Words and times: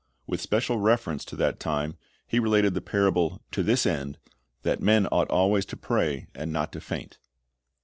With 0.25 0.41
special 0.41 0.79
reference 0.79 1.23
to 1.25 1.35
that 1.35 1.59
time 1.59 1.95
He 2.25 2.39
related 2.39 2.73
the 2.73 2.81
parable 2.81 3.43
"to 3.51 3.61
this 3.61 3.85
end, 3.85 4.17
that 4.63 4.81
men 4.81 5.05
ought 5.11 5.29
always 5.29 5.67
to 5.67 5.77
pray, 5.77 6.25
and 6.33 6.51
not 6.51 6.71
to 6.71 6.81
faint." 6.81 7.19